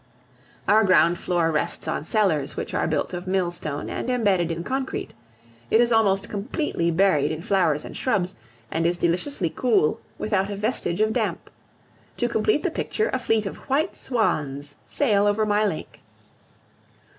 Our 0.67 0.83
ground 0.83 1.19
floor 1.19 1.51
rests 1.51 1.87
on 1.87 2.03
cellars, 2.03 2.57
which 2.57 2.73
are 2.73 2.87
built 2.87 3.13
of 3.13 3.27
millstone 3.27 3.87
and 3.87 4.09
embedded 4.09 4.49
in 4.49 4.63
concrete; 4.63 5.13
it 5.69 5.79
is 5.79 5.91
almost 5.91 6.27
completely 6.27 6.89
buried 6.89 7.31
in 7.31 7.43
flowers 7.43 7.85
and 7.85 7.95
shrubs, 7.95 8.33
and 8.71 8.87
is 8.87 8.97
deliciously 8.97 9.51
cool 9.55 10.01
without 10.17 10.49
a 10.49 10.55
vestige 10.55 11.01
of 11.01 11.13
damp. 11.13 11.51
To 12.17 12.27
complete 12.27 12.63
the 12.63 12.71
picture, 12.71 13.11
a 13.13 13.19
fleet 13.19 13.45
of 13.45 13.57
white 13.69 13.95
swans 13.95 14.77
sail 14.87 15.27
over 15.27 15.45
my 15.45 15.63
lake! 15.65 16.01